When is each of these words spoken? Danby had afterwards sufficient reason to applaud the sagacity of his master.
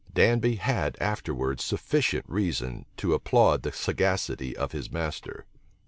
Danby 0.11 0.55
had 0.55 0.97
afterwards 0.99 1.63
sufficient 1.63 2.25
reason 2.27 2.87
to 2.97 3.13
applaud 3.13 3.61
the 3.61 3.71
sagacity 3.71 4.57
of 4.57 4.71
his 4.71 4.89
master. 4.91 5.45